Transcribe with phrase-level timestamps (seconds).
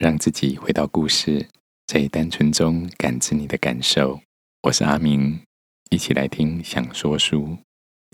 [0.00, 1.46] 让自己回到故事，
[1.86, 4.18] 在单纯中感知你的感受。
[4.62, 5.38] 我是阿明，
[5.90, 7.42] 一起来听《想说书》《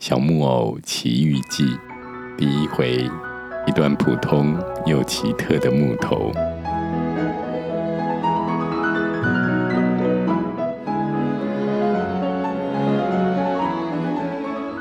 [0.02, 1.64] 小木偶奇遇记》
[2.36, 3.08] 第一回，
[3.68, 6.32] 一段普通又奇特的木头。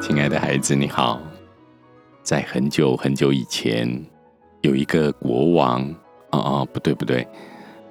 [0.01, 1.21] 亲爱的孩子，你好。
[2.23, 3.87] 在很久很久以前，
[4.61, 5.95] 有一个国王。
[6.35, 7.25] 哦哦，不对不对，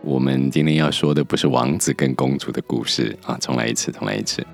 [0.02, 3.38] 我们今天要说的不是王子跟公主的故事啊！
[3.40, 4.46] 重来一次，重来一次。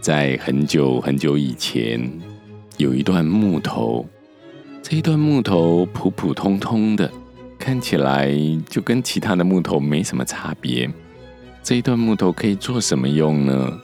[0.00, 2.10] 在很久很久以前，
[2.78, 4.06] 有一段木头，
[4.82, 7.10] 这一段木头普普通通的，
[7.58, 8.34] 看起来
[8.68, 10.90] 就跟其他的木头没什么差别。
[11.62, 13.78] 这一段木头可以做什么用呢？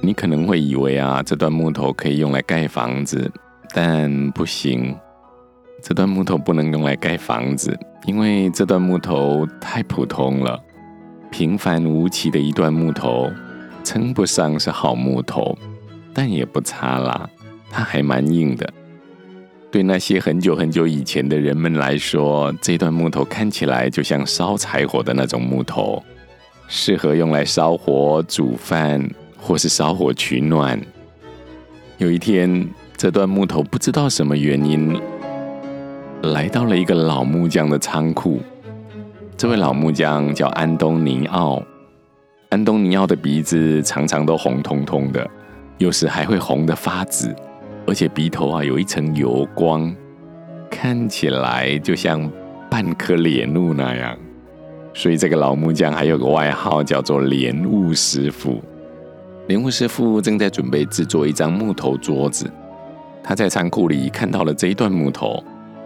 [0.00, 3.30] 你可能会以为啊，这段木头可以用来盖房子，
[3.74, 4.96] 但不行。
[5.82, 10.62] 这段木头不能用来盖房子，因为这段木头太普通了，
[11.30, 13.30] 平凡无奇的一段木头，
[13.82, 15.56] 称不上是好木头，
[16.12, 17.28] 但也不差啦。
[17.70, 18.72] 它还蛮硬的。
[19.70, 26.02] 对那些很久很久以前的人们来说，这段木头看起来就像烧柴火的那种木头，
[26.68, 29.08] 适合用来烧火煮饭。
[29.42, 30.78] 或是烧火取暖。
[31.96, 34.94] 有一天，这段木头不知道什么原因，
[36.22, 38.40] 来到了一个老木匠的仓库。
[39.38, 41.62] 这位老木匠叫安东尼奥。
[42.50, 45.26] 安东尼奥的鼻子常常都红彤彤的，
[45.78, 47.34] 有时还会红的发紫，
[47.86, 49.94] 而且鼻头啊有一层油光，
[50.70, 52.30] 看起来就像
[52.70, 54.14] 半颗莲雾那样。
[54.92, 58.60] 所以这个老木匠还有个外号叫做“莲雾师傅”。
[59.48, 62.50] 莲雾师傅正在准备制作一张木头桌子。
[63.22, 65.42] 他在仓库里看到了这一段木头，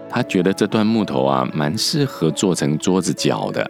[0.08, 3.68] 他觉得这段木头啊，蛮适合做成桌子脚的。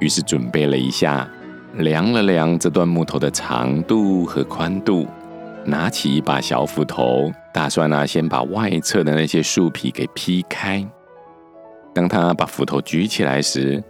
[0.00, 1.28] 于是准备了一下，
[1.74, 5.06] 量了量这段木头的长度和宽度，
[5.64, 10.86] 拿起一把小斧头，打算呢先把外侧的那些树皮给劈开。
[11.94, 13.82] 当他把斧头举起来时，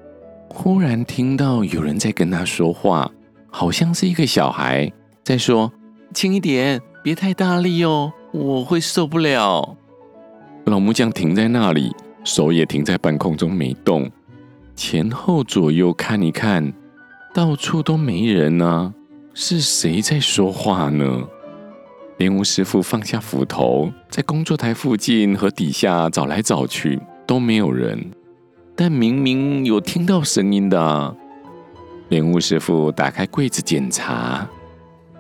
[0.49, 3.11] 忽然听到有人在跟他说话。
[3.51, 5.73] 好像是一个小孩在说
[6.13, 9.77] ：“轻一点，别太大力哦，我会受不了。”
[10.67, 11.95] 老木匠停在那里，
[12.25, 14.11] 手也停在半空中没动，
[14.75, 16.73] 前后左右看一看，
[17.35, 18.95] 到处都没人啊，
[19.35, 21.29] 是谁在说话呢？
[22.17, 28.11] 连吴师傅放下斧头，在工作台附近和底下找来找去，都没有人，
[28.75, 31.17] 但明明有听到声音的。
[32.09, 34.49] 莲雾师傅打开柜子检查，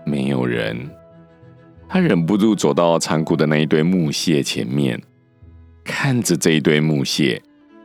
[0.07, 0.89] 没有人。
[1.89, 5.01] 他忍不住走到仓库的那一堆木屑前面，
[5.85, 7.41] 看着这一堆木屑，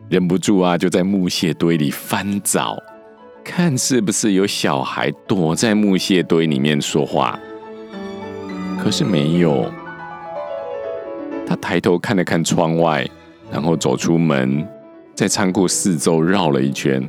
[0.10, 2.82] 忍不住啊，就在木屑堆里翻找，
[3.44, 7.38] 看是不是有小孩躲在木屑堆里面说话。
[8.82, 9.70] 可是没有。
[11.46, 13.06] 他抬头看了看窗外，
[13.52, 14.66] 然后走出门，
[15.14, 17.06] 在仓库四周绕了一圈。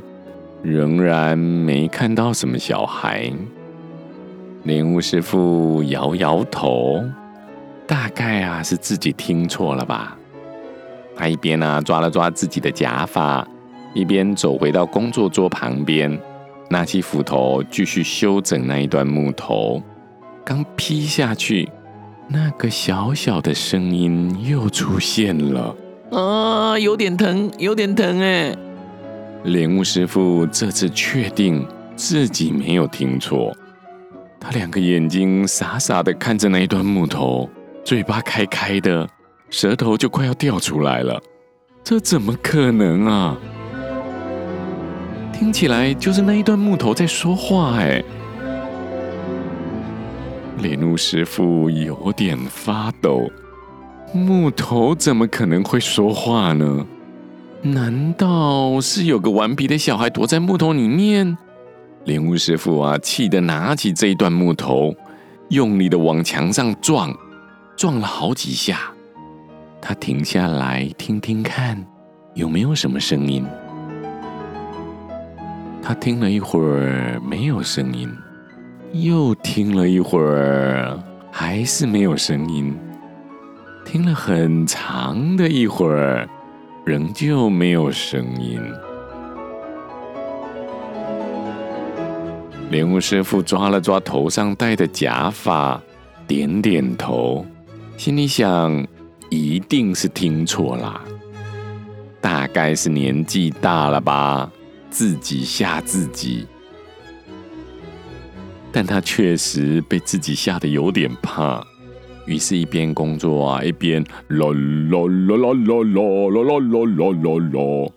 [0.63, 3.33] 仍然没看到什么小孩。
[4.65, 7.03] 莲雾师傅摇摇头，
[7.87, 10.19] 大概啊是自己听错了吧。
[11.17, 13.47] 他一边啊抓了抓自己的假发，
[13.95, 16.19] 一边走回到工作桌旁边，
[16.69, 19.83] 拿起斧头继续修整那一段木头。
[20.45, 21.69] 刚劈下去，
[22.29, 25.77] 那个小小的声音又出现了。
[26.11, 28.57] 啊，有点疼，有点疼哎。
[29.45, 33.57] 莲雾师傅这次确定自己没有听错，
[34.41, 37.49] 他两个眼睛傻傻的看着那一段木头，
[37.85, 39.09] 嘴巴开开的，
[39.51, 41.21] 舌头就快要掉出来了。
[41.83, 43.37] 这怎么可能啊？
[45.33, 48.03] 听起来就是那一段木头在说话哎！
[50.59, 53.31] 莲雾师傅有点发抖，
[54.13, 56.87] 木头怎么可能会说话呢？
[57.63, 61.37] 难道是有个顽皮的小孩躲在木头里面？
[62.05, 64.95] 莲雾师傅啊，气得拿起这一段木头，
[65.49, 67.15] 用力的往墙上撞，
[67.77, 68.93] 撞了好几下。
[69.81, 71.85] 他停下来听听看，
[72.35, 73.45] 有没有什么声音。
[75.83, 78.09] 他听了一会儿，没有声音；
[78.93, 80.99] 又听了一会儿，
[81.31, 82.77] 还是没有声音。
[83.85, 86.29] 听了很长的一会儿。
[86.83, 88.59] 仍旧没有声音。
[92.71, 95.81] 莲雾师傅抓了抓头上戴的假发，
[96.27, 97.45] 点点头，
[97.99, 98.87] 心里想：
[99.31, 101.01] 一定是听错啦。
[102.21, 104.51] 大概是年纪大了吧，
[104.91, 106.47] 自己吓自己。
[108.71, 111.65] 但他确实被自己吓得有点怕，
[112.27, 114.99] 于是，一边工作啊，一边啦啦
[115.29, 117.93] 啦啦啦啦啦啦啦啦，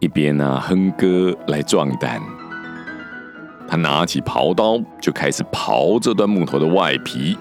[0.00, 2.20] 一边啊哼歌来壮胆。
[3.68, 7.36] 他拿起刨刀，就开始刨这段木头的外皮，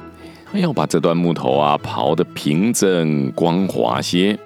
[0.54, 4.38] 要把这段木头啊刨得平整光滑些。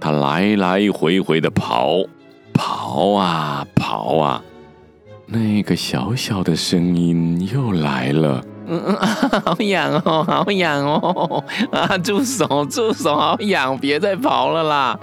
[0.00, 2.06] 他来来回回的刨，
[2.54, 4.42] 刨啊刨啊。
[5.26, 8.96] 那个小小的声音又来了，嗯嗯，
[9.44, 14.98] 好痒哦， 好痒哦，啊，住手，住手，好痒，别再刨了啦！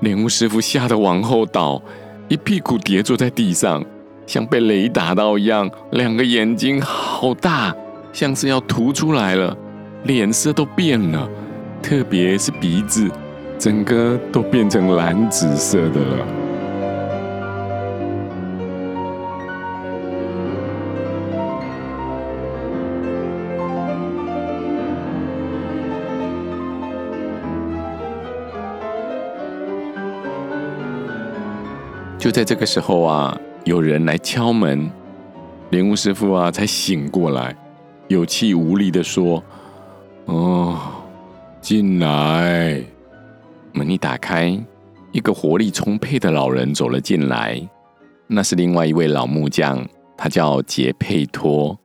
[0.00, 1.80] 莲雾师傅吓得往后倒，
[2.26, 3.84] 一屁股跌坐在地上，
[4.26, 7.72] 像被雷打到一样，两个眼睛好大，
[8.12, 9.56] 像是要凸出来了，
[10.04, 11.28] 脸色都变了，
[11.82, 13.08] 特别是鼻子，
[13.58, 16.26] 整个都变成蓝紫色的了。
[32.18, 34.90] 就在这个时候啊，有人来敲门，
[35.70, 37.56] 莲雾师傅啊才醒过来，
[38.08, 39.42] 有气无力的说
[40.26, 40.78] ：“哦，
[41.60, 42.82] 进来。”
[43.72, 44.58] 门一打开，
[45.12, 47.60] 一个活力充沛的老人走了进来，
[48.26, 49.86] 那是另外一位老木匠，
[50.16, 51.78] 他叫杰佩托。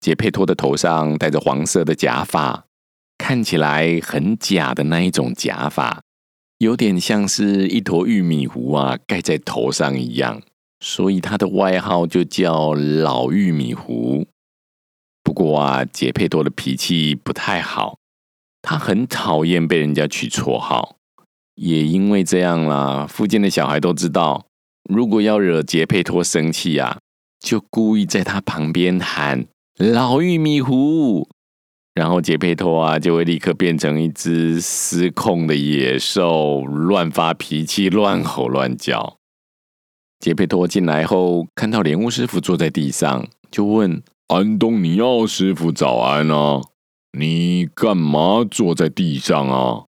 [0.00, 2.64] 杰佩托的头上戴着黄色的假发，
[3.18, 6.00] 看起来很假的那一种假发。
[6.58, 10.40] 有点像是一坨玉米糊啊，盖在头上一样，
[10.78, 14.24] 所以他的外号就叫老玉米糊。
[15.28, 17.98] 不过啊，杰佩多的脾气不太好，
[18.62, 20.96] 他很讨厌被人家取绰号。
[21.54, 24.46] 也因为这样啦，附近的小孩都知道，
[24.88, 27.00] 如果要惹杰佩托生气啊，
[27.38, 29.44] 就故意在他旁边喊
[29.76, 31.28] “老玉米糊”。
[31.92, 39.18] 然后杰佩托啊，就会立刻变成一只失控的野兽，乱发脾气，乱吼乱叫。
[40.20, 46.60] 杰佩托进来后，看到莲雾师傅坐在地上，就问安东尼奥师傅：“早安啊，
[47.18, 49.86] 你干嘛坐在地上啊？”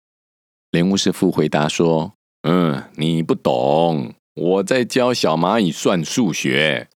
[0.71, 6.89] 莲雾师傅回答说：“嗯，你不懂，我在教小蚂蚁算数学。”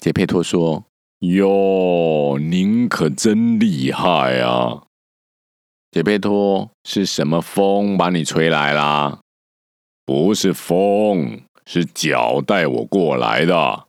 [0.00, 0.84] 杰佩托说。
[1.20, 4.82] 哟，您可真厉害啊！
[5.90, 9.20] 杰佩托，是什么风把你吹来啦？
[10.04, 13.86] 不是风，是脚带我过来的。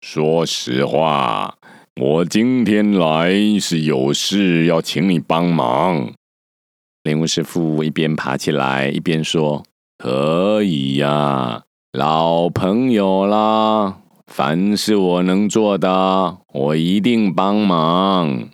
[0.00, 1.58] 说实话，
[2.02, 3.30] 我今天来
[3.60, 6.10] 是有事要请你帮忙。
[7.02, 9.62] 灵物师傅一边爬起来一边说
[10.02, 11.62] ：“可以呀，
[11.92, 13.98] 老朋友啦。”
[14.32, 18.48] 凡是我能做的，我一定帮忙。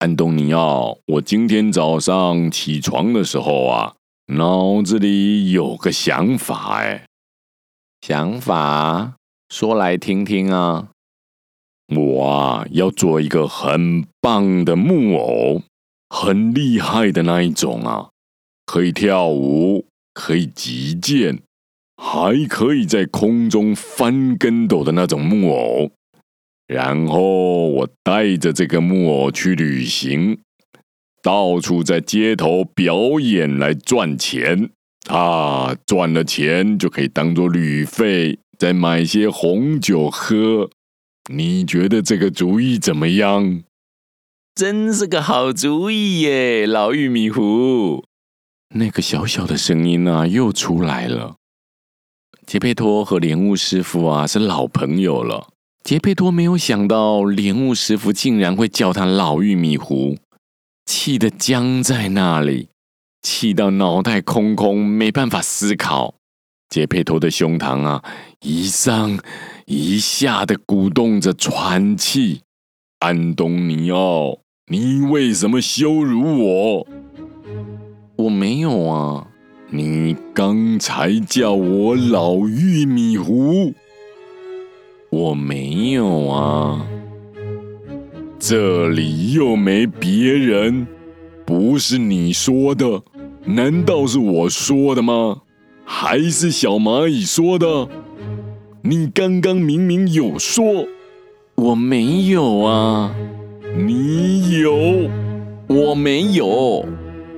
[0.00, 3.94] 安东尼奥，我今天早上起床的时候啊，
[4.34, 7.06] 脑子里有个想法，哎，
[8.00, 9.14] 想法
[9.48, 10.88] 说来听听啊。
[11.96, 15.62] 我啊，要做一个很棒的木偶，
[16.08, 18.10] 很厉害的那一种啊，
[18.66, 21.40] 可以跳舞，可以击剑。
[21.96, 25.92] 还可以在空中翻跟斗的那种木偶，
[26.66, 30.40] 然后我带着这个木偶去旅行，
[31.22, 34.70] 到处在街头表演来赚钱。
[35.08, 40.70] 啊，赚了钱就可以当做旅费，再买些红酒喝。
[41.30, 43.62] 你觉得这个主意怎么样？
[44.54, 48.04] 真是个好主意耶，老玉米糊。
[48.74, 51.36] 那个小小的声音啊，又出来了。
[52.46, 55.48] 杰佩托和莲雾师傅啊是老朋友了。
[55.84, 60.18] 杰佩托没有想到莲雾师傅竟然会叫他老玉米糊，
[60.86, 62.68] 气得僵在那里，
[63.22, 66.14] 气到脑袋空空，没办法思考。
[66.68, 68.04] 杰佩托的胸膛啊
[68.40, 69.18] 一上
[69.66, 72.42] 一下的鼓动着喘气。
[73.00, 74.38] 安东尼奥，
[74.70, 76.86] 你为什么羞辱我？
[78.16, 79.28] 我没有啊。
[79.70, 83.72] 你刚才叫我老玉米糊，
[85.10, 86.86] 我没有啊。
[88.38, 90.86] 这里又没别人，
[91.46, 93.02] 不是你说的，
[93.44, 95.40] 难道是我说的吗？
[95.84, 97.88] 还是小蚂蚁说的？
[98.84, 100.88] 你刚刚明明有说。
[101.54, 103.14] 我没有啊。
[103.76, 105.08] 你有
[105.68, 106.84] 我没有。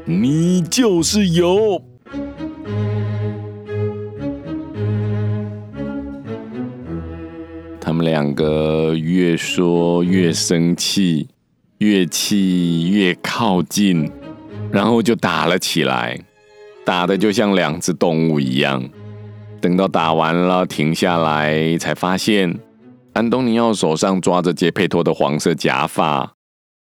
[0.06, 1.82] 你就是有。
[7.78, 11.28] 他们两个越说越生气
[11.78, 14.10] 越气越靠近
[14.72, 16.18] 然后就打了起来
[16.86, 18.82] 打的就像两只动物一样。
[19.64, 22.60] 等到打完了，停下来，才发现
[23.14, 26.34] 安东尼奥手上抓着杰佩托的黄色假发，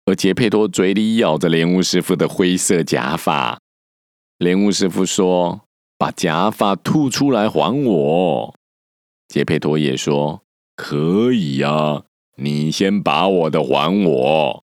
[0.06, 3.60] 而杰佩托嘴里咬着莲雾师傅的灰色假发。
[4.38, 5.64] 莲雾师傅说
[6.00, 8.56] ：“把假发吐出来还我。”
[9.28, 10.44] 杰佩托也说
[10.78, 12.04] ：“可以呀，
[12.38, 14.64] 你先把我的还我。”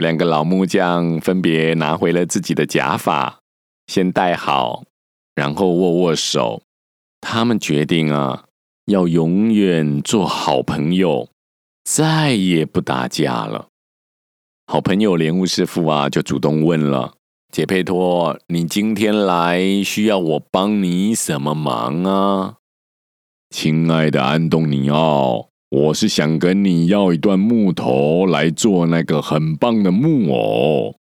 [0.00, 3.40] 两个老木匠分别拿回了自己的假发，
[3.88, 4.84] 先戴好，
[5.34, 6.62] 然后握握手。
[7.26, 8.44] 他们决定啊，
[8.84, 11.30] 要永远做好朋友，
[11.82, 13.68] 再也不打架了。
[14.66, 17.14] 好朋友莲雾师傅啊，就主动问了
[17.50, 22.56] ：“杰佩托，你今天来需要我帮你什么忙啊？”
[23.48, 30.96] 亲爱的安东尼奥，我是想跟你要一段木头来做那个很棒的木偶。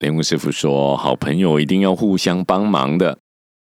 [0.00, 3.20] 莲雾师傅说：“好朋友一定要互相帮忙的。”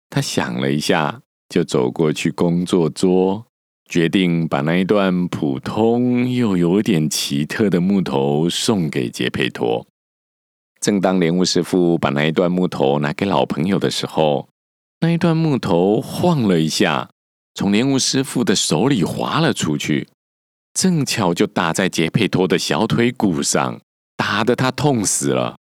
[0.10, 1.23] 他想了一下。
[1.53, 3.45] 就走过去工作桌，
[3.88, 9.86] 决定把那一段普通又有点奇特的木头送给杰佩托。
[10.81, 14.50] 正当莲雾师傅把那一段木头拿给老朋友的时候，
[15.01, 17.12] 那一段木头晃了一下，
[17.53, 20.07] 从莲雾师傅的手里滑了出去，
[20.74, 23.79] 正巧就打在杰佩托的小腿骨上，
[24.17, 25.57] 打得他痛死了。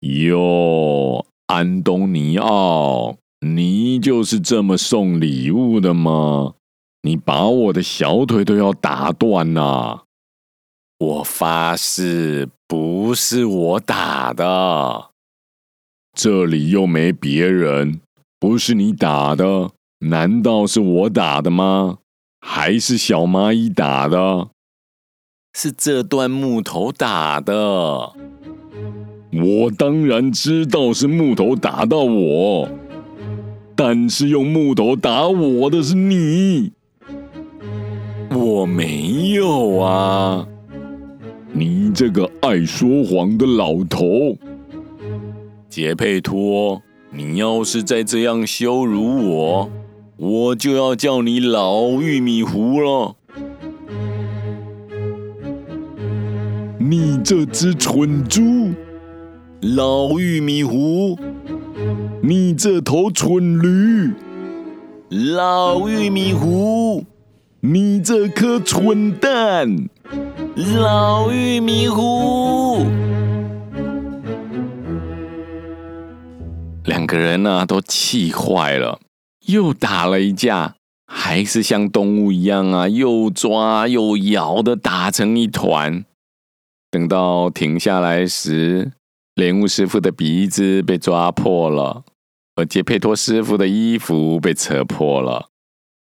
[0.00, 3.18] 哟，安东尼奥。
[3.54, 6.54] 你就是这么送礼物的吗？
[7.02, 10.00] 你把我的小腿都要打断呐！
[10.98, 15.10] 我发誓不是我打的，
[16.14, 18.00] 这里又没别人，
[18.40, 21.98] 不是你打的，难道是我打的吗？
[22.40, 24.48] 还是小蚂蚁打的？
[25.54, 28.12] 是这段木头打的。
[29.32, 32.68] 我当然知道是木头打到我。
[33.78, 36.72] 但是用木头打我的是你，
[38.30, 40.48] 我没有啊！
[41.52, 44.34] 你这个爱说谎的老头，
[45.68, 46.80] 杰佩托，
[47.10, 49.70] 你要是再这样羞辱我，
[50.16, 53.14] 我就要叫你老玉米糊了！
[56.78, 58.70] 你这只蠢猪，
[59.60, 61.18] 老玉米糊！
[62.22, 64.14] 你这头蠢驴，
[65.10, 67.04] 老玉米糊；
[67.60, 69.88] 你这颗蠢蛋，
[70.78, 72.86] 老玉米糊。
[76.84, 79.00] 两个人呢，都气坏了，
[79.46, 86.04] 又打了一架，还是像动物一样啊，又抓又咬的打成一团。
[86.90, 88.92] 等到停下来时，
[89.36, 92.04] 莲雾师傅的鼻子被抓破了。
[92.56, 95.50] 而杰佩托师傅的衣服被扯破了，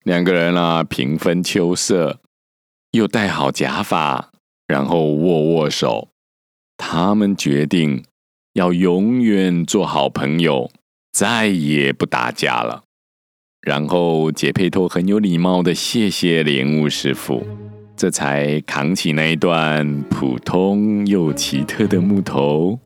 [0.04, 2.20] 两个人啊平分秋色，
[2.90, 4.30] 又戴好假发，
[4.66, 6.08] 然后握握手。
[6.76, 8.04] 他们决定
[8.52, 10.70] 要永远做好朋友，
[11.10, 12.84] 再也不打架了。
[13.62, 17.46] 然后杰佩托很有礼貌的谢谢莲雾师傅，
[17.96, 22.78] 这才扛起那一段普通又奇特的木头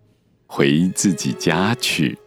[0.52, 2.18] 回自己家去。